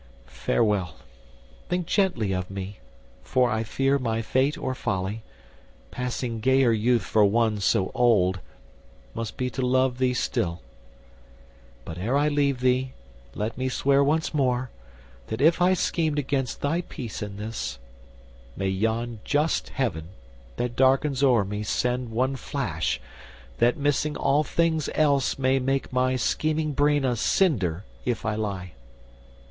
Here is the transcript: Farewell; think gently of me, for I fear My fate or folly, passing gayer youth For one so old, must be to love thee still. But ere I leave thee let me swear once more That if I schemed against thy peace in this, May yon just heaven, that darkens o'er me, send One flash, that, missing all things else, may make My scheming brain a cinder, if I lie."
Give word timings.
Farewell; 0.25 0.95
think 1.69 1.85
gently 1.85 2.33
of 2.33 2.49
me, 2.49 2.79
for 3.21 3.51
I 3.51 3.61
fear 3.61 3.99
My 3.99 4.23
fate 4.23 4.57
or 4.57 4.73
folly, 4.73 5.21
passing 5.91 6.39
gayer 6.39 6.71
youth 6.71 7.03
For 7.03 7.23
one 7.23 7.59
so 7.59 7.91
old, 7.93 8.39
must 9.13 9.37
be 9.37 9.51
to 9.51 9.61
love 9.63 9.99
thee 9.99 10.15
still. 10.15 10.63
But 11.85 11.99
ere 11.99 12.17
I 12.17 12.29
leave 12.29 12.61
thee 12.61 12.93
let 13.35 13.59
me 13.59 13.69
swear 13.69 14.03
once 14.03 14.33
more 14.33 14.71
That 15.27 15.39
if 15.39 15.61
I 15.61 15.75
schemed 15.75 16.17
against 16.17 16.61
thy 16.61 16.81
peace 16.81 17.21
in 17.21 17.37
this, 17.37 17.77
May 18.55 18.69
yon 18.69 19.19
just 19.23 19.69
heaven, 19.69 20.07
that 20.55 20.75
darkens 20.75 21.21
o'er 21.21 21.45
me, 21.45 21.61
send 21.61 22.09
One 22.09 22.35
flash, 22.35 22.99
that, 23.59 23.77
missing 23.77 24.17
all 24.17 24.43
things 24.43 24.89
else, 24.95 25.37
may 25.37 25.59
make 25.59 25.93
My 25.93 26.15
scheming 26.15 26.73
brain 26.73 27.05
a 27.05 27.15
cinder, 27.15 27.85
if 28.03 28.25
I 28.25 28.33
lie." 28.33 28.71